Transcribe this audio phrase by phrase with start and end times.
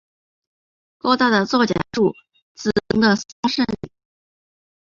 [0.97, 2.15] 高大的皂荚树，
[2.55, 3.89] 紫红的桑葚